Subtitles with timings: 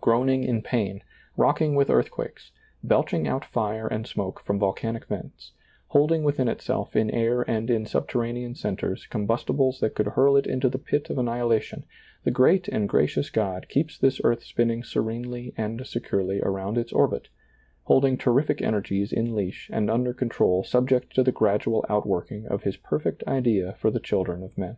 [0.00, 1.02] Groaning in pain,
[1.36, 2.52] rocking with earthquakes,
[2.84, 5.50] belching out fire and smoke from volcanic vents,
[5.88, 10.68] holding within itself in air and in subterranean centers combustibles that could hurl it into
[10.68, 11.84] the pit of annihilation,
[12.22, 17.26] the great and gracious God keeps this earth spinning serenely and securely around its orbit,
[17.82, 22.62] holding terrific energies in leash and under control subject to the gradual out working of
[22.62, 24.76] His perfect idea for the children of men.